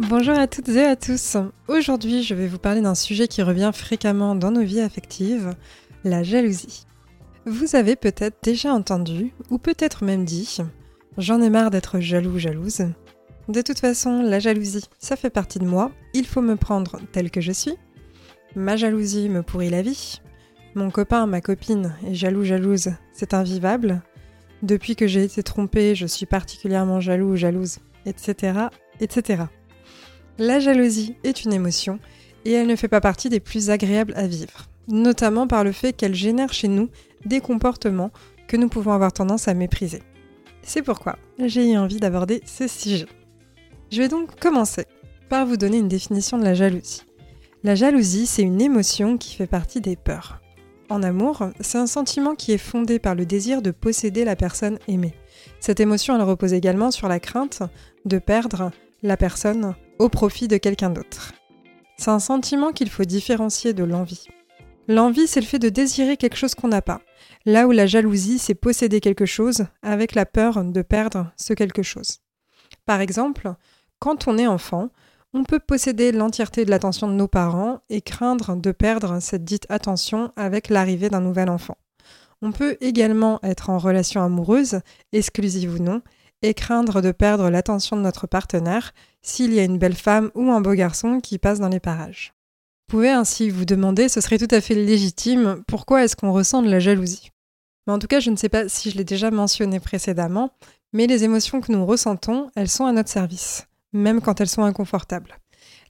Bonjour 0.00 0.36
à 0.36 0.48
toutes 0.48 0.70
et 0.70 0.84
à 0.84 0.96
tous. 0.96 1.36
Aujourd'hui, 1.68 2.24
je 2.24 2.34
vais 2.34 2.48
vous 2.48 2.58
parler 2.58 2.80
d'un 2.80 2.96
sujet 2.96 3.28
qui 3.28 3.42
revient 3.42 3.70
fréquemment 3.72 4.34
dans 4.34 4.50
nos 4.50 4.64
vies 4.64 4.80
affectives, 4.80 5.54
la 6.02 6.24
jalousie. 6.24 6.84
Vous 7.46 7.76
avez 7.76 7.94
peut-être 7.94 8.38
déjà 8.42 8.74
entendu, 8.74 9.32
ou 9.50 9.58
peut-être 9.58 10.02
même 10.02 10.24
dit, 10.24 10.58
j'en 11.16 11.40
ai 11.40 11.48
marre 11.48 11.70
d'être 11.70 12.00
jaloux, 12.00 12.40
jalouse. 12.40 12.86
De 13.48 13.62
toute 13.62 13.78
façon, 13.78 14.20
la 14.20 14.40
jalousie, 14.40 14.88
ça 14.98 15.14
fait 15.14 15.30
partie 15.30 15.60
de 15.60 15.66
moi, 15.66 15.92
il 16.12 16.26
faut 16.26 16.42
me 16.42 16.56
prendre 16.56 16.98
tel 17.12 17.30
que 17.30 17.40
je 17.40 17.52
suis. 17.52 17.76
Ma 18.56 18.74
jalousie 18.74 19.28
me 19.28 19.42
pourrit 19.42 19.70
la 19.70 19.82
vie. 19.82 20.20
Mon 20.74 20.90
copain, 20.90 21.26
ma 21.26 21.40
copine 21.40 21.94
est 22.04 22.14
jaloux, 22.14 22.42
jalouse, 22.42 22.90
c'est 23.12 23.32
invivable. 23.32 24.02
Depuis 24.62 24.96
que 24.96 25.06
j'ai 25.06 25.22
été 25.22 25.44
trompée, 25.44 25.94
je 25.94 26.06
suis 26.06 26.26
particulièrement 26.26 26.98
jaloux 26.98 27.34
ou 27.34 27.36
jalouse, 27.36 27.78
etc., 28.06 28.58
etc. 29.00 29.44
La 30.38 30.58
jalousie 30.58 31.14
est 31.22 31.44
une 31.44 31.52
émotion 31.52 32.00
et 32.44 32.52
elle 32.52 32.66
ne 32.66 32.74
fait 32.74 32.88
pas 32.88 33.00
partie 33.00 33.28
des 33.28 33.38
plus 33.38 33.70
agréables 33.70 34.14
à 34.16 34.26
vivre, 34.26 34.68
notamment 34.88 35.46
par 35.46 35.62
le 35.62 35.70
fait 35.70 35.92
qu'elle 35.92 36.14
génère 36.14 36.52
chez 36.52 36.66
nous 36.66 36.88
des 37.24 37.40
comportements 37.40 38.10
que 38.48 38.56
nous 38.56 38.68
pouvons 38.68 38.92
avoir 38.92 39.12
tendance 39.12 39.46
à 39.46 39.54
mépriser. 39.54 40.02
C'est 40.62 40.82
pourquoi 40.82 41.16
j'ai 41.38 41.70
eu 41.70 41.76
envie 41.76 42.00
d'aborder 42.00 42.42
ce 42.46 42.66
sujet. 42.66 43.06
Je 43.92 44.02
vais 44.02 44.08
donc 44.08 44.38
commencer 44.40 44.86
par 45.28 45.46
vous 45.46 45.56
donner 45.56 45.78
une 45.78 45.88
définition 45.88 46.36
de 46.36 46.44
la 46.44 46.54
jalousie. 46.54 47.02
La 47.62 47.76
jalousie, 47.76 48.26
c'est 48.26 48.42
une 48.42 48.60
émotion 48.60 49.16
qui 49.16 49.36
fait 49.36 49.46
partie 49.46 49.80
des 49.80 49.94
peurs. 49.94 50.40
En 50.90 51.02
amour, 51.04 51.44
c'est 51.60 51.78
un 51.78 51.86
sentiment 51.86 52.34
qui 52.34 52.50
est 52.52 52.58
fondé 52.58 52.98
par 52.98 53.14
le 53.14 53.24
désir 53.24 53.62
de 53.62 53.70
posséder 53.70 54.24
la 54.24 54.34
personne 54.34 54.78
aimée. 54.88 55.14
Cette 55.60 55.80
émotion, 55.80 56.16
elle 56.16 56.22
repose 56.22 56.52
également 56.52 56.90
sur 56.90 57.08
la 57.08 57.20
crainte 57.20 57.62
de 58.04 58.18
perdre 58.18 58.72
la 59.02 59.16
personne 59.16 59.74
au 59.98 60.08
profit 60.08 60.48
de 60.48 60.56
quelqu'un 60.56 60.90
d'autre. 60.90 61.32
C'est 61.96 62.10
un 62.10 62.18
sentiment 62.18 62.72
qu'il 62.72 62.90
faut 62.90 63.04
différencier 63.04 63.72
de 63.72 63.84
l'envie. 63.84 64.26
L'envie, 64.88 65.26
c'est 65.26 65.40
le 65.40 65.46
fait 65.46 65.58
de 65.58 65.68
désirer 65.68 66.16
quelque 66.16 66.36
chose 66.36 66.54
qu'on 66.54 66.68
n'a 66.68 66.82
pas, 66.82 67.00
là 67.46 67.66
où 67.66 67.70
la 67.70 67.86
jalousie, 67.86 68.38
c'est 68.38 68.54
posséder 68.54 69.00
quelque 69.00 69.26
chose 69.26 69.66
avec 69.82 70.14
la 70.14 70.26
peur 70.26 70.62
de 70.62 70.82
perdre 70.82 71.32
ce 71.36 71.54
quelque 71.54 71.82
chose. 71.82 72.18
Par 72.84 73.00
exemple, 73.00 73.54
quand 73.98 74.28
on 74.28 74.36
est 74.36 74.46
enfant, 74.46 74.90
on 75.32 75.44
peut 75.44 75.58
posséder 75.58 76.12
l'entièreté 76.12 76.64
de 76.64 76.70
l'attention 76.70 77.08
de 77.08 77.14
nos 77.14 77.28
parents 77.28 77.80
et 77.88 78.02
craindre 78.02 78.56
de 78.56 78.72
perdre 78.72 79.20
cette 79.20 79.44
dite 79.44 79.66
attention 79.68 80.32
avec 80.36 80.68
l'arrivée 80.68 81.08
d'un 81.08 81.20
nouvel 81.20 81.48
enfant. 81.48 81.76
On 82.42 82.52
peut 82.52 82.76
également 82.80 83.40
être 83.42 83.70
en 83.70 83.78
relation 83.78 84.22
amoureuse, 84.22 84.80
exclusive 85.12 85.74
ou 85.74 85.82
non, 85.82 86.02
et 86.44 86.52
craindre 86.52 87.00
de 87.00 87.10
perdre 87.10 87.48
l'attention 87.48 87.96
de 87.96 88.02
notre 88.02 88.26
partenaire 88.26 88.92
s'il 89.22 89.54
y 89.54 89.60
a 89.60 89.64
une 89.64 89.78
belle 89.78 89.94
femme 89.94 90.30
ou 90.34 90.50
un 90.50 90.60
beau 90.60 90.74
garçon 90.74 91.20
qui 91.20 91.38
passe 91.38 91.58
dans 91.58 91.70
les 91.70 91.80
parages. 91.80 92.34
Vous 92.86 92.98
pouvez 92.98 93.10
ainsi 93.10 93.48
vous 93.48 93.64
demander, 93.64 94.10
ce 94.10 94.20
serait 94.20 94.36
tout 94.36 94.54
à 94.54 94.60
fait 94.60 94.74
légitime, 94.74 95.64
pourquoi 95.66 96.04
est-ce 96.04 96.16
qu'on 96.16 96.32
ressent 96.32 96.62
de 96.62 96.68
la 96.68 96.80
jalousie? 96.80 97.30
Mais 97.86 97.94
en 97.94 97.98
tout 97.98 98.06
cas, 98.06 98.20
je 98.20 98.30
ne 98.30 98.36
sais 98.36 98.50
pas 98.50 98.68
si 98.68 98.90
je 98.90 98.98
l'ai 98.98 99.04
déjà 99.04 99.30
mentionné 99.30 99.80
précédemment, 99.80 100.50
mais 100.92 101.06
les 101.06 101.24
émotions 101.24 101.62
que 101.62 101.72
nous 101.72 101.86
ressentons, 101.86 102.50
elles 102.56 102.68
sont 102.68 102.84
à 102.84 102.92
notre 102.92 103.08
service, 103.08 103.66
même 103.94 104.20
quand 104.20 104.40
elles 104.40 104.48
sont 104.48 104.64
inconfortables. 104.64 105.38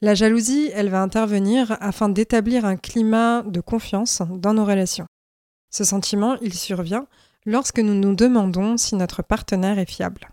La 0.01 0.15
jalousie, 0.15 0.71
elle 0.73 0.89
va 0.89 1.03
intervenir 1.03 1.77
afin 1.81 2.09
d'établir 2.09 2.65
un 2.65 2.77
climat 2.77 3.43
de 3.43 3.61
confiance 3.61 4.23
dans 4.31 4.55
nos 4.55 4.65
relations. 4.65 5.07
Ce 5.71 5.83
sentiment, 5.83 6.37
il 6.43 6.55
survient 6.55 7.07
lorsque 7.45 7.81
nous 7.81 7.95
nous 7.95 8.15
demandons 8.15 8.77
si 8.77 8.95
notre 8.95 9.23
partenaire 9.23 9.79
est 9.79 9.91
fiable. 9.91 10.29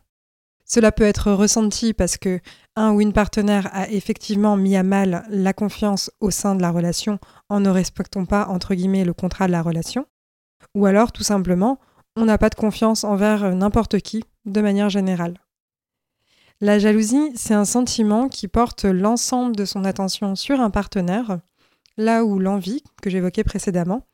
Cela 0.73 0.93
peut 0.93 1.03
être 1.03 1.33
ressenti 1.33 1.91
parce 1.91 2.15
que 2.15 2.39
un 2.77 2.93
ou 2.93 3.01
une 3.01 3.11
partenaire 3.11 3.69
a 3.73 3.89
effectivement 3.89 4.55
mis 4.55 4.77
à 4.77 4.83
mal 4.83 5.25
la 5.27 5.51
confiance 5.51 6.09
au 6.21 6.31
sein 6.31 6.55
de 6.55 6.61
la 6.61 6.71
relation 6.71 7.19
en 7.49 7.59
ne 7.59 7.69
respectant 7.69 8.23
pas 8.23 8.47
entre 8.47 8.73
guillemets 8.73 9.03
le 9.03 9.11
contrat 9.11 9.47
de 9.47 9.51
la 9.51 9.61
relation, 9.61 10.05
ou 10.73 10.85
alors 10.85 11.11
tout 11.11 11.23
simplement 11.23 11.77
on 12.15 12.23
n'a 12.23 12.37
pas 12.37 12.47
de 12.47 12.55
confiance 12.55 13.03
envers 13.03 13.53
n'importe 13.53 13.99
qui 13.99 14.23
de 14.45 14.61
manière 14.61 14.89
générale. 14.89 15.41
La 16.61 16.79
jalousie, 16.79 17.33
c'est 17.35 17.53
un 17.53 17.65
sentiment 17.65 18.29
qui 18.29 18.47
porte 18.47 18.85
l'ensemble 18.85 19.57
de 19.57 19.65
son 19.65 19.83
attention 19.83 20.37
sur 20.37 20.61
un 20.61 20.69
partenaire, 20.69 21.39
là 21.97 22.23
où 22.23 22.39
l'envie, 22.39 22.81
que 23.01 23.09
j'évoquais 23.09 23.43
précédemment, 23.43 24.05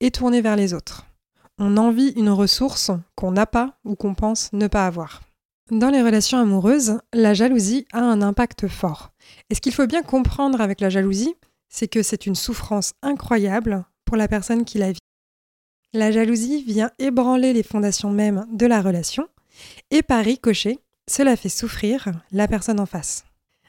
est 0.00 0.16
tournée 0.16 0.40
vers 0.40 0.56
les 0.56 0.74
autres. 0.74 1.06
On 1.58 1.76
envie 1.76 2.08
une 2.16 2.30
ressource 2.30 2.90
qu'on 3.14 3.30
n'a 3.30 3.46
pas 3.46 3.78
ou 3.84 3.94
qu'on 3.94 4.14
pense 4.14 4.52
ne 4.52 4.66
pas 4.66 4.86
avoir. 4.86 5.20
Dans 5.70 5.90
les 5.90 6.02
relations 6.02 6.38
amoureuses, 6.38 6.98
la 7.12 7.32
jalousie 7.32 7.86
a 7.92 8.00
un 8.00 8.22
impact 8.22 8.66
fort. 8.66 9.12
Et 9.50 9.54
ce 9.54 9.60
qu'il 9.60 9.72
faut 9.72 9.86
bien 9.86 10.02
comprendre 10.02 10.60
avec 10.60 10.80
la 10.80 10.90
jalousie, 10.90 11.36
c'est 11.68 11.86
que 11.86 12.02
c'est 12.02 12.26
une 12.26 12.34
souffrance 12.34 12.94
incroyable 13.02 13.84
pour 14.04 14.16
la 14.16 14.26
personne 14.26 14.64
qui 14.64 14.78
la 14.78 14.90
vit. 14.90 14.98
La 15.92 16.10
jalousie 16.10 16.64
vient 16.64 16.90
ébranler 16.98 17.52
les 17.52 17.62
fondations 17.62 18.10
mêmes 18.10 18.46
de 18.52 18.66
la 18.66 18.82
relation, 18.82 19.28
et 19.92 20.02
par 20.02 20.24
ricochet, 20.24 20.80
cela 21.08 21.36
fait 21.36 21.48
souffrir 21.48 22.10
la 22.32 22.48
personne 22.48 22.80
en 22.80 22.86
face. 22.86 23.24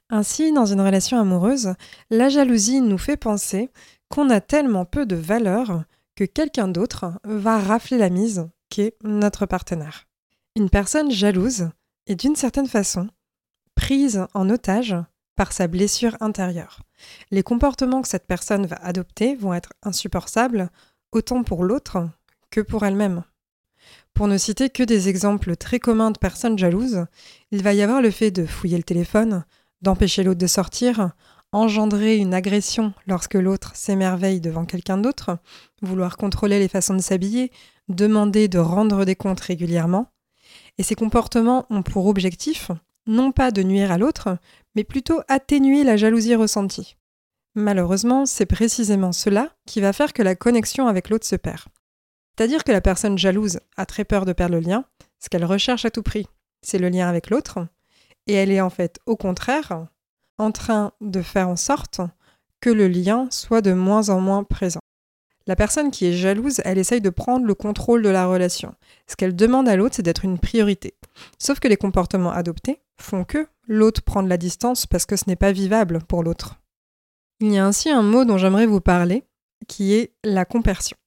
Ainsi, 0.09 0.51
dans 0.51 0.65
une 0.65 0.81
relation 0.81 1.19
amoureuse, 1.19 1.75
la 2.09 2.29
jalousie 2.29 2.81
nous 2.81 2.97
fait 2.97 3.17
penser 3.17 3.69
qu'on 4.09 4.31
a 4.31 4.41
tellement 4.41 4.85
peu 4.85 5.05
de 5.05 5.15
valeur 5.15 5.83
que 6.15 6.23
quelqu'un 6.23 6.67
d'autre 6.67 7.13
va 7.23 7.59
rafler 7.59 7.99
la 7.99 8.09
mise, 8.09 8.49
qui 8.69 8.81
est 8.81 8.95
notre 9.03 9.45
partenaire. 9.45 10.07
Une 10.55 10.71
personne 10.71 11.11
jalouse 11.11 11.69
est 12.07 12.15
d'une 12.15 12.35
certaine 12.35 12.67
façon 12.67 13.09
prise 13.75 14.25
en 14.33 14.49
otage 14.49 14.95
par 15.35 15.53
sa 15.53 15.67
blessure 15.67 16.17
intérieure. 16.19 16.81
Les 17.31 17.43
comportements 17.43 18.01
que 18.01 18.07
cette 18.07 18.27
personne 18.27 18.65
va 18.65 18.75
adopter 18.77 19.35
vont 19.35 19.53
être 19.53 19.73
insupportables 19.81 20.69
autant 21.11 21.43
pour 21.43 21.63
l'autre 21.63 22.09
que 22.51 22.61
pour 22.61 22.85
elle-même. 22.85 23.23
Pour 24.13 24.27
ne 24.27 24.37
citer 24.37 24.69
que 24.69 24.83
des 24.83 25.09
exemples 25.09 25.55
très 25.55 25.79
communs 25.79 26.11
de 26.11 26.19
personnes 26.19 26.57
jalouses, 26.57 27.05
il 27.51 27.63
va 27.63 27.73
y 27.73 27.81
avoir 27.81 28.01
le 28.01 28.11
fait 28.11 28.31
de 28.31 28.45
fouiller 28.45 28.77
le 28.77 28.83
téléphone, 28.83 29.45
d'empêcher 29.81 30.23
l'autre 30.23 30.39
de 30.39 30.47
sortir, 30.47 31.11
engendrer 31.51 32.17
une 32.17 32.33
agression 32.33 32.93
lorsque 33.07 33.35
l'autre 33.35 33.75
s'émerveille 33.75 34.41
devant 34.41 34.65
quelqu'un 34.65 34.97
d'autre, 34.97 35.37
vouloir 35.81 36.17
contrôler 36.17 36.59
les 36.59 36.67
façons 36.67 36.93
de 36.93 37.01
s'habiller, 37.01 37.51
demander 37.89 38.47
de 38.47 38.59
rendre 38.59 39.05
des 39.05 39.15
comptes 39.15 39.39
régulièrement, 39.39 40.11
et 40.77 40.83
ces 40.83 40.95
comportements 40.95 41.65
ont 41.69 41.83
pour 41.83 42.07
objectif 42.07 42.71
non 43.07 43.31
pas 43.31 43.51
de 43.51 43.63
nuire 43.63 43.91
à 43.91 43.97
l'autre, 43.97 44.37
mais 44.75 44.83
plutôt 44.83 45.21
atténuer 45.27 45.83
la 45.83 45.97
jalousie 45.97 46.35
ressentie. 46.35 46.97
Malheureusement, 47.55 48.25
c'est 48.25 48.45
précisément 48.45 49.11
cela 49.11 49.49
qui 49.65 49.81
va 49.81 49.93
faire 49.93 50.13
que 50.13 50.21
la 50.21 50.35
connexion 50.35 50.87
avec 50.87 51.09
l'autre 51.09 51.27
se 51.27 51.35
perd. 51.35 51.63
C'est-à-dire 52.37 52.63
que 52.63 52.71
la 52.71 52.81
personne 52.81 53.17
jalouse 53.17 53.59
a 53.75 53.85
très 53.85 54.05
peur 54.05 54.25
de 54.25 54.33
perdre 54.33 54.55
le 54.55 54.61
lien, 54.61 54.85
ce 55.19 55.29
qu'elle 55.29 55.45
recherche 55.45 55.85
à 55.85 55.91
tout 55.91 56.03
prix, 56.03 56.27
c'est 56.61 56.79
le 56.79 56.89
lien 56.89 57.09
avec 57.09 57.29
l'autre, 57.29 57.67
et 58.27 58.33
elle 58.33 58.51
est 58.51 58.61
en 58.61 58.69
fait 58.69 58.99
au 59.05 59.15
contraire 59.15 59.87
en 60.37 60.51
train 60.51 60.93
de 61.01 61.21
faire 61.21 61.49
en 61.49 61.55
sorte 61.55 62.01
que 62.61 62.69
le 62.69 62.87
lien 62.87 63.27
soit 63.31 63.61
de 63.61 63.73
moins 63.73 64.09
en 64.09 64.21
moins 64.21 64.43
présent. 64.43 64.80
La 65.47 65.55
personne 65.55 65.91
qui 65.91 66.05
est 66.05 66.13
jalouse, 66.13 66.61
elle 66.65 66.77
essaye 66.77 67.01
de 67.01 67.09
prendre 67.09 67.45
le 67.45 67.55
contrôle 67.55 68.03
de 68.03 68.09
la 68.09 68.27
relation. 68.27 68.75
Ce 69.07 69.15
qu'elle 69.15 69.35
demande 69.35 69.67
à 69.67 69.75
l'autre, 69.75 69.95
c'est 69.95 70.03
d'être 70.03 70.25
une 70.25 70.39
priorité. 70.39 70.93
Sauf 71.39 71.59
que 71.59 71.67
les 71.67 71.77
comportements 71.77 72.31
adoptés 72.31 72.79
font 72.99 73.23
que 73.23 73.47
l'autre 73.67 74.01
prend 74.03 74.23
de 74.23 74.29
la 74.29 74.37
distance 74.37 74.85
parce 74.85 75.05
que 75.05 75.15
ce 75.15 75.25
n'est 75.27 75.35
pas 75.35 75.51
vivable 75.51 75.99
pour 76.07 76.23
l'autre. 76.23 76.61
Il 77.39 77.51
y 77.51 77.57
a 77.57 77.65
ainsi 77.65 77.89
un 77.89 78.03
mot 78.03 78.23
dont 78.23 78.37
j'aimerais 78.37 78.67
vous 78.67 78.81
parler, 78.81 79.23
qui 79.67 79.93
est 79.93 80.13
la 80.23 80.45
compersion. 80.45 80.97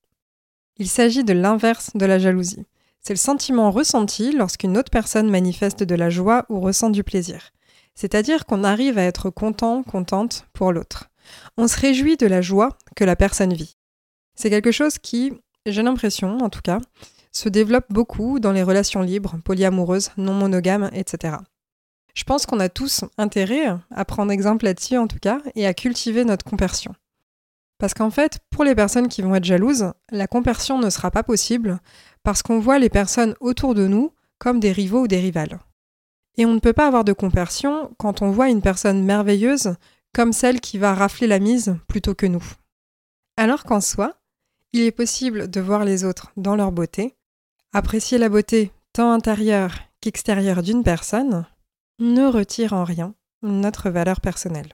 Il 0.78 0.88
s'agit 0.88 1.22
de 1.22 1.32
l'inverse 1.32 1.92
de 1.94 2.04
la 2.04 2.18
jalousie. 2.18 2.66
C'est 3.00 3.12
le 3.12 3.18
sentiment 3.18 3.70
ressenti 3.70 4.32
lorsqu'une 4.32 4.76
autre 4.76 4.90
personne 4.90 5.30
manifeste 5.30 5.84
de 5.84 5.94
la 5.94 6.10
joie 6.10 6.46
ou 6.48 6.60
ressent 6.60 6.90
du 6.90 7.04
plaisir. 7.04 7.52
C'est-à-dire 7.94 8.46
qu'on 8.46 8.64
arrive 8.64 8.98
à 8.98 9.02
être 9.02 9.30
content, 9.30 9.84
contente 9.84 10.46
pour 10.52 10.72
l'autre. 10.72 11.10
On 11.56 11.68
se 11.68 11.78
réjouit 11.78 12.16
de 12.16 12.26
la 12.26 12.40
joie 12.40 12.70
que 12.96 13.04
la 13.04 13.14
personne 13.14 13.52
vit. 13.52 13.76
C'est 14.34 14.50
quelque 14.50 14.72
chose 14.72 14.98
qui, 14.98 15.32
j'ai 15.66 15.82
l'impression 15.82 16.38
en 16.38 16.50
tout 16.50 16.62
cas, 16.62 16.78
se 17.32 17.48
développe 17.48 17.86
beaucoup 17.90 18.38
dans 18.40 18.52
les 18.52 18.62
relations 18.62 19.02
libres, 19.02 19.36
polyamoureuses, 19.44 20.10
non 20.16 20.34
monogames, 20.34 20.90
etc. 20.92 21.36
Je 22.14 22.24
pense 22.24 22.46
qu'on 22.46 22.60
a 22.60 22.68
tous 22.68 23.04
intérêt 23.18 23.66
à 23.90 24.04
prendre 24.04 24.30
exemple 24.30 24.64
là-dessus 24.64 24.96
en 24.96 25.08
tout 25.08 25.18
cas 25.18 25.40
et 25.54 25.66
à 25.66 25.74
cultiver 25.74 26.24
notre 26.24 26.44
compersion. 26.44 26.94
Parce 27.78 27.92
qu'en 27.92 28.10
fait, 28.10 28.38
pour 28.50 28.64
les 28.64 28.76
personnes 28.76 29.08
qui 29.08 29.20
vont 29.20 29.34
être 29.34 29.44
jalouses, 29.44 29.92
la 30.10 30.28
compersion 30.28 30.78
ne 30.78 30.90
sera 30.90 31.10
pas 31.10 31.24
possible 31.24 31.80
parce 32.22 32.42
qu'on 32.42 32.60
voit 32.60 32.78
les 32.78 32.88
personnes 32.88 33.34
autour 33.40 33.74
de 33.74 33.86
nous 33.86 34.12
comme 34.38 34.60
des 34.60 34.72
rivaux 34.72 35.02
ou 35.02 35.08
des 35.08 35.18
rivales. 35.18 35.58
Et 36.36 36.46
on 36.46 36.54
ne 36.54 36.60
peut 36.60 36.72
pas 36.72 36.86
avoir 36.86 37.04
de 37.04 37.12
compersion 37.12 37.92
quand 37.98 38.22
on 38.22 38.30
voit 38.30 38.48
une 38.48 38.62
personne 38.62 39.04
merveilleuse 39.04 39.74
comme 40.14 40.32
celle 40.32 40.60
qui 40.60 40.78
va 40.78 40.94
rafler 40.94 41.26
la 41.26 41.40
mise 41.40 41.76
plutôt 41.88 42.14
que 42.14 42.26
nous. 42.26 42.44
Alors 43.36 43.64
qu'en 43.64 43.80
soi, 43.80 44.14
il 44.74 44.80
est 44.80 44.90
possible 44.90 45.48
de 45.48 45.60
voir 45.60 45.84
les 45.84 46.04
autres 46.04 46.32
dans 46.36 46.56
leur 46.56 46.72
beauté, 46.72 47.14
apprécier 47.72 48.18
la 48.18 48.28
beauté 48.28 48.72
tant 48.92 49.12
intérieure 49.12 49.78
qu'extérieure 50.00 50.64
d'une 50.64 50.82
personne, 50.82 51.46
ne 52.00 52.26
retire 52.26 52.72
en 52.72 52.82
rien 52.82 53.14
notre 53.42 53.88
valeur 53.88 54.20
personnelle. 54.20 54.72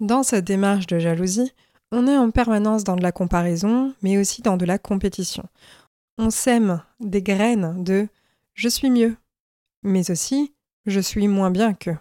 Dans 0.00 0.24
cette 0.24 0.44
démarche 0.44 0.88
de 0.88 0.98
jalousie, 0.98 1.52
on 1.92 2.08
est 2.08 2.16
en 2.16 2.32
permanence 2.32 2.82
dans 2.82 2.96
de 2.96 3.02
la 3.02 3.12
comparaison, 3.12 3.94
mais 4.02 4.18
aussi 4.18 4.42
dans 4.42 4.56
de 4.56 4.64
la 4.64 4.76
compétition. 4.76 5.44
On 6.18 6.30
sème 6.30 6.82
des 6.98 7.22
graines 7.22 7.84
de 7.84 8.08
je 8.54 8.68
suis 8.68 8.90
mieux, 8.90 9.16
mais 9.84 10.10
aussi 10.10 10.52
je 10.84 10.98
suis 10.98 11.28
moins 11.28 11.52
bien 11.52 11.74
que. 11.74 11.92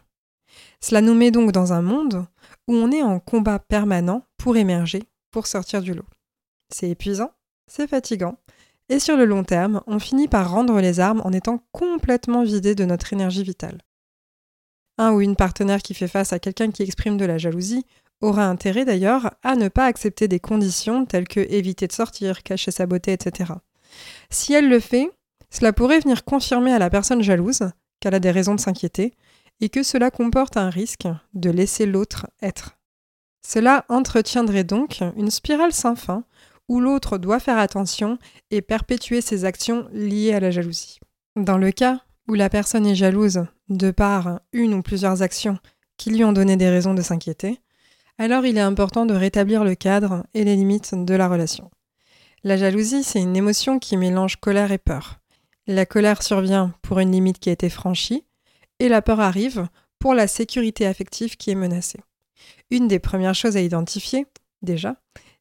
Cela 0.81 1.01
nous 1.01 1.13
met 1.13 1.29
donc 1.29 1.51
dans 1.51 1.71
un 1.71 1.83
monde 1.83 2.25
où 2.67 2.73
on 2.73 2.91
est 2.91 3.03
en 3.03 3.19
combat 3.19 3.59
permanent 3.59 4.23
pour 4.37 4.57
émerger, 4.57 5.03
pour 5.29 5.45
sortir 5.45 5.83
du 5.83 5.93
lot. 5.93 6.05
C'est 6.69 6.89
épuisant, 6.89 7.31
c'est 7.67 7.87
fatigant, 7.87 8.37
et 8.89 8.99
sur 8.99 9.17
le 9.17 9.25
long 9.25 9.43
terme, 9.43 9.81
on 9.87 9.99
finit 9.99 10.27
par 10.27 10.51
rendre 10.51 10.79
les 10.79 10.99
armes 10.99 11.21
en 11.25 11.33
étant 11.33 11.63
complètement 11.71 12.43
vidé 12.43 12.75
de 12.75 12.85
notre 12.85 13.11
énergie 13.13 13.43
vitale. 13.43 13.81
Un 14.97 15.11
ou 15.11 15.21
une 15.21 15.35
partenaire 15.35 15.81
qui 15.81 15.93
fait 15.93 16.07
face 16.07 16.33
à 16.33 16.39
quelqu'un 16.39 16.71
qui 16.71 16.83
exprime 16.83 17.17
de 17.17 17.25
la 17.25 17.37
jalousie 17.37 17.85
aura 18.21 18.45
intérêt 18.45 18.85
d'ailleurs 18.85 19.31
à 19.43 19.55
ne 19.55 19.67
pas 19.67 19.85
accepter 19.85 20.27
des 20.27 20.39
conditions 20.39 21.05
telles 21.05 21.27
que 21.27 21.39
éviter 21.39 21.87
de 21.87 21.91
sortir, 21.91 22.41
cacher 22.43 22.71
sa 22.71 22.87
beauté, 22.87 23.13
etc. 23.13 23.53
Si 24.29 24.53
elle 24.53 24.69
le 24.69 24.79
fait, 24.79 25.11
cela 25.49 25.73
pourrait 25.73 25.99
venir 25.99 26.23
confirmer 26.23 26.73
à 26.73 26.79
la 26.79 26.89
personne 26.89 27.21
jalouse 27.21 27.69
qu'elle 27.99 28.15
a 28.15 28.19
des 28.19 28.31
raisons 28.31 28.55
de 28.55 28.59
s'inquiéter 28.59 29.13
et 29.59 29.69
que 29.69 29.83
cela 29.83 30.11
comporte 30.11 30.57
un 30.57 30.69
risque 30.69 31.07
de 31.33 31.49
laisser 31.49 31.85
l'autre 31.85 32.27
être. 32.41 32.77
Cela 33.45 33.85
entretiendrait 33.89 34.63
donc 34.63 35.01
une 35.15 35.31
spirale 35.31 35.73
sans 35.73 35.95
fin 35.95 36.23
où 36.67 36.79
l'autre 36.79 37.17
doit 37.17 37.39
faire 37.39 37.57
attention 37.57 38.17
et 38.51 38.61
perpétuer 38.61 39.21
ses 39.21 39.45
actions 39.45 39.87
liées 39.91 40.33
à 40.33 40.39
la 40.39 40.51
jalousie. 40.51 40.99
Dans 41.35 41.57
le 41.57 41.71
cas 41.71 42.01
où 42.27 42.33
la 42.33 42.49
personne 42.49 42.85
est 42.85 42.95
jalouse 42.95 43.45
de 43.69 43.91
par 43.91 44.41
une 44.51 44.73
ou 44.73 44.81
plusieurs 44.81 45.21
actions 45.21 45.57
qui 45.97 46.11
lui 46.11 46.23
ont 46.23 46.33
donné 46.33 46.57
des 46.57 46.69
raisons 46.69 46.93
de 46.93 47.01
s'inquiéter, 47.01 47.59
alors 48.17 48.45
il 48.45 48.57
est 48.57 48.61
important 48.61 49.05
de 49.05 49.13
rétablir 49.13 49.63
le 49.63 49.75
cadre 49.75 50.25
et 50.33 50.43
les 50.43 50.55
limites 50.55 50.93
de 50.93 51.13
la 51.13 51.27
relation. 51.27 51.69
La 52.43 52.57
jalousie, 52.57 53.03
c'est 53.03 53.21
une 53.21 53.35
émotion 53.35 53.79
qui 53.79 53.97
mélange 53.97 54.37
colère 54.37 54.71
et 54.71 54.77
peur. 54.77 55.19
La 55.67 55.85
colère 55.85 56.23
survient 56.23 56.73
pour 56.81 56.99
une 56.99 57.11
limite 57.11 57.39
qui 57.39 57.49
a 57.49 57.53
été 57.53 57.69
franchie, 57.69 58.23
et 58.79 58.89
la 58.89 59.01
peur 59.01 59.19
arrive 59.19 59.67
pour 59.99 60.13
la 60.13 60.27
sécurité 60.27 60.85
affective 60.85 61.35
qui 61.35 61.51
est 61.51 61.55
menacée. 61.55 61.99
Une 62.69 62.87
des 62.87 62.99
premières 62.99 63.35
choses 63.35 63.57
à 63.57 63.61
identifier, 63.61 64.27
déjà, 64.61 64.95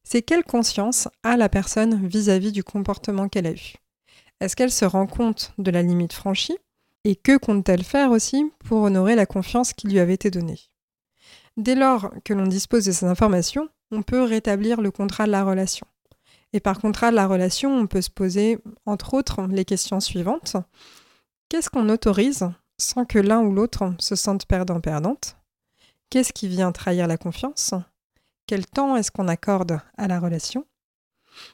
c'est 0.09 0.21
quelle 0.21 0.45
conscience 0.45 1.09
a 1.23 1.35
la 1.35 1.49
personne 1.49 2.07
vis-à-vis 2.07 2.53
du 2.53 2.63
comportement 2.63 3.27
qu'elle 3.27 3.45
a 3.45 3.51
eu? 3.51 3.73
Est-ce 4.39 4.55
qu'elle 4.55 4.71
se 4.71 4.85
rend 4.85 5.05
compte 5.05 5.51
de 5.57 5.69
la 5.69 5.81
limite 5.81 6.13
franchie? 6.13 6.57
Et 7.03 7.17
que 7.17 7.35
compte-t-elle 7.35 7.83
faire 7.83 8.11
aussi 8.11 8.49
pour 8.59 8.83
honorer 8.83 9.15
la 9.15 9.25
confiance 9.25 9.73
qui 9.73 9.89
lui 9.89 9.99
avait 9.99 10.13
été 10.13 10.31
donnée? 10.31 10.61
Dès 11.57 11.75
lors 11.75 12.13
que 12.23 12.33
l'on 12.33 12.47
dispose 12.47 12.85
de 12.85 12.93
ces 12.93 13.05
informations, 13.05 13.67
on 13.91 14.01
peut 14.01 14.23
rétablir 14.23 14.79
le 14.79 14.91
contrat 14.91 15.25
de 15.25 15.31
la 15.31 15.43
relation. 15.43 15.85
Et 16.53 16.61
par 16.61 16.79
contrat 16.79 17.11
de 17.11 17.17
la 17.17 17.27
relation, 17.27 17.77
on 17.77 17.85
peut 17.85 18.01
se 18.01 18.09
poser, 18.09 18.59
entre 18.85 19.13
autres, 19.13 19.45
les 19.47 19.65
questions 19.65 19.99
suivantes. 19.99 20.55
Qu'est-ce 21.49 21.69
qu'on 21.69 21.89
autorise 21.89 22.47
sans 22.77 23.03
que 23.03 23.19
l'un 23.19 23.41
ou 23.41 23.51
l'autre 23.51 23.93
se 23.99 24.15
sente 24.15 24.45
perdant-perdante? 24.45 25.35
Qu'est-ce 26.09 26.31
qui 26.31 26.47
vient 26.47 26.71
trahir 26.71 27.07
la 27.07 27.17
confiance? 27.17 27.73
Quel 28.47 28.65
temps 28.65 28.95
est-ce 28.95 29.11
qu'on 29.11 29.27
accorde 29.27 29.81
à 29.97 30.07
la 30.07 30.21
relation? 30.21 30.65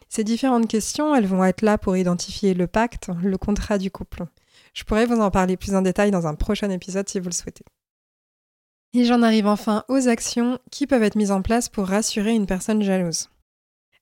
Ces 0.10 0.24
différentes 0.24 0.68
questions, 0.68 1.16
elles 1.16 1.26
vont 1.26 1.44
être 1.44 1.64
là 1.64 1.80
pour 1.80 1.98
identifier 1.98 2.54
le 2.54 2.68
pacte, 2.68 3.10
le 3.22 3.38
contrat 3.38 3.80
du 3.80 3.90
couple. 3.90 4.26
Je 4.76 4.84
pourrais 4.84 5.08
vous 5.08 5.20
en 5.20 5.32
parler 5.32 5.58
plus 5.58 5.74
en 5.76 5.82
détail 5.82 6.12
dans 6.12 6.28
un 6.28 6.36
prochain 6.36 6.70
épisode 6.70 7.10
si 7.10 7.20
vous 7.20 7.30
le 7.30 7.34
souhaitez. 7.34 7.66
Et 8.94 9.06
j'en 9.06 9.24
arrive 9.24 9.48
enfin 9.48 9.84
aux 9.88 10.08
actions 10.08 10.60
qui 10.70 10.86
peuvent 10.86 11.02
être 11.02 11.16
mises 11.16 11.32
en 11.32 11.42
place 11.42 11.68
pour 11.68 11.88
rassurer 11.88 12.32
une 12.32 12.46
personne 12.46 12.84
jalouse. 12.84 13.30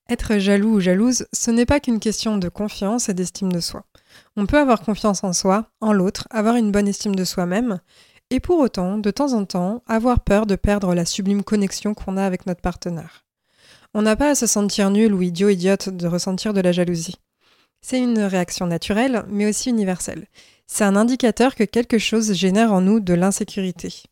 Être 0.09 0.37
jaloux 0.37 0.75
ou 0.75 0.79
jalouse, 0.81 1.25
ce 1.31 1.49
n'est 1.49 1.65
pas 1.65 1.79
qu'une 1.79 2.01
question 2.01 2.37
de 2.37 2.49
confiance 2.49 3.07
et 3.07 3.13
d'estime 3.13 3.53
de 3.53 3.61
soi. 3.61 3.85
On 4.35 4.45
peut 4.45 4.59
avoir 4.59 4.81
confiance 4.81 5.23
en 5.23 5.31
soi, 5.31 5.67
en 5.79 5.93
l'autre, 5.93 6.27
avoir 6.29 6.57
une 6.57 6.73
bonne 6.73 6.89
estime 6.89 7.15
de 7.15 7.23
soi-même, 7.23 7.79
et 8.31 8.39
pour 8.39 8.59
autant, 8.59 8.97
de 8.97 9.11
temps 9.11 9.33
en 9.33 9.45
temps, 9.45 9.83
avoir 9.87 10.21
peur 10.21 10.45
de 10.45 10.55
perdre 10.55 10.95
la 10.95 11.05
sublime 11.05 11.43
connexion 11.43 11.93
qu'on 11.93 12.15
a 12.15 12.25
avec 12.25 12.45
notre 12.45 12.61
partenaire. 12.61 13.25
On 13.93 14.01
n'a 14.01 14.15
pas 14.15 14.29
à 14.29 14.35
se 14.35 14.47
sentir 14.47 14.89
nul 14.89 15.13
ou 15.13 15.21
idiot 15.21 15.49
idiote 15.49 15.89
de 15.89 16.07
ressentir 16.07 16.53
de 16.53 16.61
la 16.61 16.71
jalousie. 16.71 17.17
C'est 17.81 17.99
une 17.99 18.19
réaction 18.19 18.67
naturelle, 18.67 19.25
mais 19.27 19.49
aussi 19.49 19.69
universelle. 19.69 20.27
C'est 20.65 20.85
un 20.85 20.95
indicateur 20.95 21.55
que 21.55 21.65
quelque 21.65 21.97
chose 21.97 22.31
génère 22.31 22.71
en 22.71 22.79
nous 22.79 23.01
de 23.01 23.13
l'insécurité. 23.13 24.03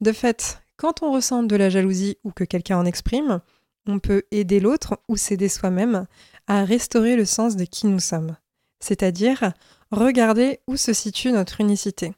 De 0.00 0.10
fait, 0.10 0.60
quand 0.76 1.04
on 1.04 1.12
ressent 1.12 1.44
de 1.44 1.54
la 1.54 1.70
jalousie 1.70 2.18
ou 2.24 2.32
que 2.32 2.42
quelqu'un 2.42 2.78
en 2.78 2.86
exprime, 2.86 3.40
on 3.86 4.00
peut 4.00 4.24
aider 4.32 4.58
l'autre 4.58 4.98
ou 5.08 5.16
s'aider 5.16 5.48
soi-même 5.48 6.06
à 6.48 6.64
restaurer 6.64 7.14
le 7.14 7.24
sens 7.24 7.54
de 7.54 7.64
qui 7.64 7.86
nous 7.86 8.00
sommes. 8.00 8.36
C'est-à-dire 8.80 9.52
regarder 9.92 10.58
où 10.66 10.76
se 10.76 10.92
situe 10.92 11.30
notre 11.30 11.60
unicité. 11.60 12.14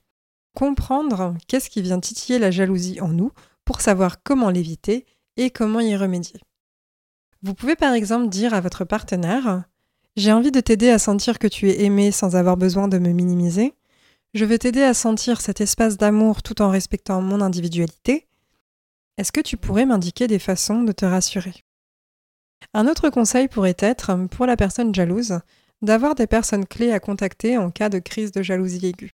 Comprendre 0.55 1.35
qu'est-ce 1.49 1.71
qui 1.71 1.83
vient 1.83 2.01
titiller 2.01 2.39
la 2.39 2.51
jalousie 2.51 3.01
en 3.01 3.09
nous 3.09 3.33
pour 3.65 3.81
savoir 3.81 4.23
comment 4.23 4.51
l'éviter 4.51 5.07
et 5.37 5.51
comment 5.51 5.81
y 5.81 5.97
remédier. 5.97 6.41
Vous 7.43 7.55
pouvez 7.55 7.77
par 7.77 7.95
exemple 7.95 8.29
dire 8.29 8.55
à 8.55 8.61
votre 8.61 8.85
partenaire 8.85 9.65
J'ai 10.17 10.33
envie 10.33 10.53
de 10.53 10.61
t'aider 10.61 10.91
à 10.91 10.99
sentir 10.99 11.39
que 11.39 11.49
tu 11.49 11.69
es 11.71 11.83
aimé 11.83 12.13
sans 12.13 12.37
avoir 12.37 12.57
besoin 12.57 12.89
de 12.89 12.99
me 12.99 13.11
minimiser. 13.11 13.75
Je 14.35 14.45
veux 14.45 14.59
t'aider 14.59 14.83
à 14.83 14.95
sentir 14.95 15.41
cet 15.41 15.61
espace 15.61 15.97
d'amour 15.97 16.43
tout 16.43 16.63
en 16.63 16.71
respectant 16.71 17.21
mon 17.21 17.41
individualité. 17.41 18.29
Est-ce 19.19 19.33
que 19.33 19.41
tu 19.41 19.57
pourrais 19.57 19.87
m'indiquer 19.87 20.27
des 20.27 20.39
façons 20.39 20.83
de 20.83 20.93
te 20.93 21.05
rassurer? 21.05 21.55
Un 22.75 22.87
autre 22.87 23.11
conseil 23.11 23.49
pourrait 23.49 23.77
être, 23.79 24.15
pour 24.31 24.47
la 24.47 24.57
personne 24.57 24.95
jalouse, 24.95 25.41
d'avoir 25.83 26.15
des 26.15 26.27
personnes 26.27 26.67
clés 26.67 26.93
à 26.93 27.01
contacter 27.01 27.59
en 27.59 27.71
cas 27.71 27.89
de 27.89 27.99
crise 27.99 28.33
de 28.33 28.43
jalousie 28.43 28.87
aiguë. 28.87 29.13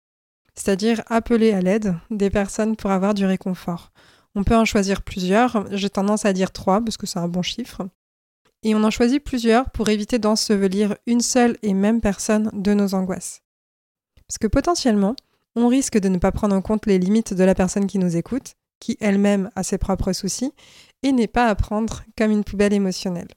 C'est-à-dire 0.57 1.03
appeler 1.07 1.53
à 1.53 1.61
l'aide 1.61 1.95
des 2.11 2.31
personnes 2.31 2.77
pour 2.77 2.91
avoir 2.91 3.15
du 3.15 3.25
réconfort. 3.27 3.93
On 4.35 4.45
peut 4.45 4.57
en 4.57 4.65
choisir 4.65 5.03
plusieurs, 5.03 5.67
j'ai 5.71 5.91
tendance 5.91 6.25
à 6.25 6.33
dire 6.33 6.53
trois 6.53 6.81
parce 6.81 6.97
que 6.97 7.07
c'est 7.07 7.19
un 7.19 7.29
bon 7.29 7.43
chiffre. 7.43 7.89
Et 8.63 8.75
on 8.75 8.83
en 8.83 8.91
choisit 8.91 9.23
plusieurs 9.23 9.71
pour 9.71 9.89
éviter 9.89 10.19
d'ensevelir 10.19 10.97
une 11.07 11.21
seule 11.21 11.57
et 11.63 11.75
même 11.75 12.01
personne 12.01 12.51
de 12.53 12.75
nos 12.75 12.95
angoisses. 12.95 13.43
Parce 14.27 14.39
que 14.39 14.47
potentiellement, 14.47 15.15
on 15.55 15.69
risque 15.69 15.99
de 15.99 16.09
ne 16.09 16.19
pas 16.19 16.33
prendre 16.33 16.55
en 16.55 16.63
compte 16.63 16.87
les 16.87 16.99
limites 16.99 17.33
de 17.33 17.45
la 17.45 17.55
personne 17.55 17.87
qui 17.87 17.99
nous 17.99 18.17
écoute, 18.17 18.55
qui 18.81 18.97
elle-même 19.01 19.51
a 19.57 19.63
ses 19.63 19.79
propres 19.79 20.13
soucis, 20.13 20.53
et 21.03 21.13
n'est 21.13 21.29
pas 21.29 21.47
à 21.47 21.55
prendre 21.55 22.03
comme 22.17 22.31
une 22.31 22.45
poubelle 22.45 22.73
émotionnelle. 22.73 23.29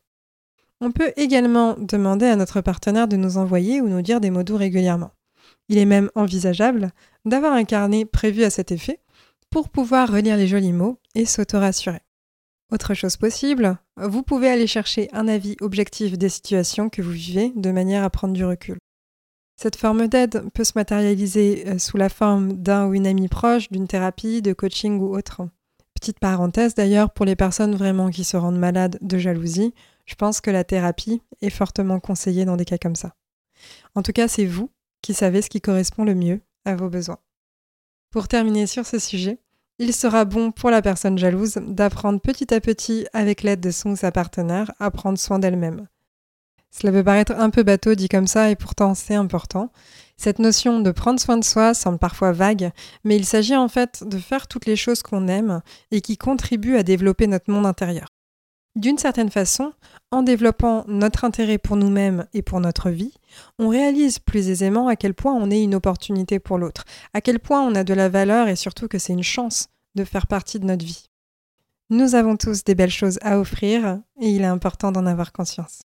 On 0.81 0.91
peut 0.91 1.13
également 1.17 1.75
demander 1.77 2.25
à 2.25 2.35
notre 2.35 2.61
partenaire 2.61 3.07
de 3.07 3.17
nous 3.17 3.37
envoyer 3.37 3.81
ou 3.81 3.87
nous 3.87 4.01
dire 4.01 4.21
des 4.21 4.31
mots 4.31 4.43
doux 4.43 4.57
régulièrement. 4.57 5.11
Il 5.69 5.77
est 5.77 5.85
même 5.85 6.09
envisageable 6.15 6.91
d'avoir 7.25 7.53
un 7.53 7.63
carnet 7.63 8.05
prévu 8.05 8.43
à 8.43 8.49
cet 8.49 8.71
effet 8.71 8.99
pour 9.49 9.69
pouvoir 9.69 10.11
relire 10.11 10.37
les 10.37 10.47
jolis 10.47 10.73
mots 10.73 10.99
et 11.15 11.25
s'auto-rassurer. 11.25 12.01
Autre 12.71 12.93
chose 12.93 13.17
possible, 13.17 13.79
vous 13.97 14.21
pouvez 14.21 14.49
aller 14.49 14.67
chercher 14.67 15.09
un 15.11 15.27
avis 15.27 15.55
objectif 15.61 16.17
des 16.17 16.29
situations 16.29 16.89
que 16.89 17.01
vous 17.01 17.11
vivez 17.11 17.51
de 17.55 17.71
manière 17.71 18.03
à 18.03 18.09
prendre 18.09 18.33
du 18.33 18.45
recul. 18.45 18.77
Cette 19.59 19.75
forme 19.75 20.07
d'aide 20.07 20.49
peut 20.53 20.63
se 20.63 20.73
matérialiser 20.75 21.67
euh, 21.67 21.79
sous 21.79 21.97
la 21.97 22.07
forme 22.07 22.53
d'un 22.53 22.87
ou 22.87 22.93
une 22.93 23.07
amie 23.07 23.27
proche, 23.27 23.69
d'une 23.69 23.87
thérapie, 23.87 24.41
de 24.41 24.53
coaching 24.53 24.99
ou 24.99 25.13
autre. 25.13 25.41
Petite 25.99 26.19
parenthèse 26.19 26.75
d'ailleurs, 26.75 27.11
pour 27.11 27.25
les 27.25 27.35
personnes 27.35 27.75
vraiment 27.75 28.09
qui 28.09 28.23
se 28.23 28.37
rendent 28.37 28.57
malades 28.57 28.97
de 29.01 29.17
jalousie, 29.17 29.73
je 30.05 30.15
pense 30.15 30.39
que 30.39 30.49
la 30.49 30.63
thérapie 30.63 31.21
est 31.41 31.49
fortement 31.49 31.99
conseillée 31.99 32.45
dans 32.45 32.55
des 32.55 32.63
cas 32.63 32.77
comme 32.77 32.95
ça. 32.95 33.15
En 33.95 34.01
tout 34.01 34.13
cas, 34.13 34.29
c'est 34.29 34.45
vous 34.45 34.69
qui 35.01 35.13
savez 35.13 35.41
ce 35.41 35.49
qui 35.49 35.61
correspond 35.61 36.03
le 36.03 36.15
mieux 36.15 36.41
à 36.65 36.75
vos 36.75 36.89
besoins. 36.89 37.19
Pour 38.11 38.27
terminer 38.27 38.67
sur 38.67 38.85
ce 38.85 38.99
sujet, 38.99 39.39
il 39.77 39.93
sera 39.93 40.25
bon 40.25 40.51
pour 40.51 40.71
la 40.71 40.81
personne 40.81 41.17
jalouse 41.17 41.59
d'apprendre 41.65 42.19
petit 42.19 42.53
à 42.53 42.59
petit, 42.59 43.07
avec 43.13 43.43
l'aide 43.43 43.61
de 43.61 43.71
son 43.71 43.91
ou 43.91 43.95
sa 43.95 44.11
partenaire, 44.11 44.71
à 44.79 44.91
prendre 44.91 45.17
soin 45.17 45.39
d'elle-même. 45.39 45.87
Cela 46.71 46.91
peut 46.91 47.03
paraître 47.03 47.31
un 47.31 47.49
peu 47.49 47.63
bateau 47.63 47.95
dit 47.95 48.09
comme 48.09 48.27
ça 48.27 48.51
et 48.51 48.55
pourtant 48.55 48.93
c'est 48.93 49.15
important. 49.15 49.71
Cette 50.17 50.39
notion 50.39 50.81
de 50.81 50.91
prendre 50.91 51.19
soin 51.19 51.37
de 51.37 51.43
soi 51.43 51.73
semble 51.73 51.97
parfois 51.97 52.31
vague, 52.31 52.71
mais 53.03 53.15
il 53.15 53.25
s'agit 53.25 53.55
en 53.55 53.69
fait 53.69 54.03
de 54.05 54.17
faire 54.17 54.47
toutes 54.47 54.65
les 54.65 54.75
choses 54.75 55.01
qu'on 55.01 55.27
aime 55.27 55.61
et 55.91 56.01
qui 56.01 56.17
contribuent 56.17 56.75
à 56.75 56.83
développer 56.83 57.27
notre 57.27 57.51
monde 57.51 57.65
intérieur. 57.65 58.07
D'une 58.79 58.97
certaine 58.97 59.29
façon, 59.29 59.73
en 60.09 60.23
développant 60.23 60.85
notre 60.87 61.25
intérêt 61.25 61.57
pour 61.57 61.75
nous-mêmes 61.75 62.25
et 62.33 62.41
pour 62.41 62.61
notre 62.61 62.89
vie, 62.89 63.13
on 63.57 63.67
réalise 63.67 64.19
plus 64.19 64.47
aisément 64.47 64.87
à 64.87 64.95
quel 64.95 65.13
point 65.13 65.33
on 65.33 65.51
est 65.51 65.61
une 65.61 65.75
opportunité 65.75 66.39
pour 66.39 66.57
l'autre, 66.57 66.85
à 67.13 67.19
quel 67.19 67.39
point 67.39 67.61
on 67.61 67.75
a 67.75 67.83
de 67.83 67.93
la 67.93 68.07
valeur 68.07 68.47
et 68.47 68.55
surtout 68.55 68.87
que 68.87 68.97
c'est 68.97 69.11
une 69.11 69.21
chance 69.21 69.67
de 69.95 70.05
faire 70.05 70.27
partie 70.27 70.59
de 70.59 70.65
notre 70.65 70.85
vie. 70.85 71.09
Nous 71.89 72.15
avons 72.15 72.37
tous 72.37 72.63
des 72.63 72.73
belles 72.73 72.89
choses 72.89 73.19
à 73.21 73.37
offrir 73.37 73.99
et 74.21 74.29
il 74.29 74.43
est 74.43 74.45
important 74.45 74.93
d'en 74.93 75.05
avoir 75.05 75.33
conscience. 75.33 75.81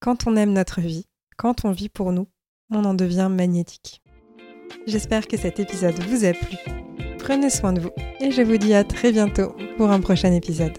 Quand 0.00 0.26
on 0.26 0.34
aime 0.34 0.54
notre 0.54 0.80
vie, 0.80 1.04
quand 1.36 1.66
on 1.66 1.72
vit 1.72 1.90
pour 1.90 2.10
nous, 2.12 2.26
on 2.70 2.86
en 2.86 2.94
devient 2.94 3.28
magnétique. 3.30 4.00
J'espère 4.86 5.28
que 5.28 5.36
cet 5.36 5.60
épisode 5.60 6.02
vous 6.04 6.24
a 6.24 6.32
plu. 6.32 6.56
Prenez 7.18 7.50
soin 7.50 7.74
de 7.74 7.80
vous 7.80 7.92
et 8.18 8.30
je 8.30 8.40
vous 8.40 8.56
dis 8.56 8.72
à 8.72 8.82
très 8.82 9.12
bientôt 9.12 9.54
pour 9.76 9.90
un 9.90 10.00
prochain 10.00 10.32
épisode. 10.32 10.78